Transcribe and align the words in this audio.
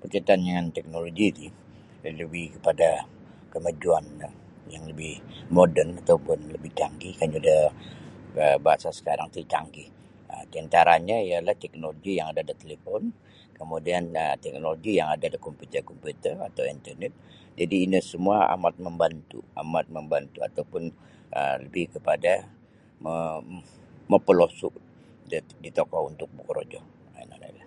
Berkaitan 0.00 0.40
dengan 0.46 0.66
teknoloji 0.76 1.26
ti 1.38 1.46
yang 2.04 2.16
lebih 2.22 2.46
kapada 2.58 2.90
kamajuanlah 3.54 4.32
yang 4.74 4.82
lebih 4.90 5.12
moden 5.56 5.88
atau 6.02 6.16
pun 6.26 6.38
lebih 6.54 6.72
canggih 6.80 7.12
kanyu 7.18 7.38
da 7.48 7.56
um 8.40 8.56
bahasa 8.66 8.88
sakarang 8.98 9.28
ti 9.34 9.40
canggih 9.52 9.88
um 10.32 10.42
diantaranyo 10.52 11.16
ialah 11.28 11.54
teknoloji 11.62 12.12
yang 12.18 12.26
ada 12.32 12.42
da 12.48 12.54
talipon 12.60 13.02
kemudian 13.58 14.02
um 14.22 14.34
teknoloji 14.42 14.92
yang 14.98 15.08
ada 15.14 15.26
da 15.32 15.38
kompiuter-kompiuter 15.46 16.34
atau 16.48 16.64
internet 16.76 17.12
jadi' 17.58 17.80
ino 17.86 17.98
samua 18.10 18.38
amat 18.58 18.74
mambantu' 18.84 19.46
amat 19.62 19.86
mambantu' 19.94 20.42
atau 20.48 20.62
pun 20.72 20.82
um 21.38 21.54
lebih 21.64 21.84
kapada 21.94 22.32
mo 23.02 23.12
mapolosu' 24.10 24.74
di 25.62 25.68
tokou 25.76 26.04
untuk 26.12 26.26
bokorojo 26.36 26.80
um 26.82 27.22
ino 27.24 27.36
nio 27.38 27.62
no. 27.62 27.66